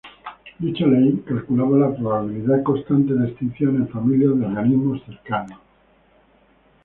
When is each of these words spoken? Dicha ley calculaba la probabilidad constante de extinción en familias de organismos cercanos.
Dicha 0.57 0.87
ley 0.87 1.23
calculaba 1.27 1.77
la 1.77 1.93
probabilidad 1.95 2.63
constante 2.63 3.13
de 3.13 3.27
extinción 3.27 3.75
en 3.75 3.87
familias 3.87 4.35
de 4.39 4.45
organismos 4.47 5.03
cercanos. 5.05 5.59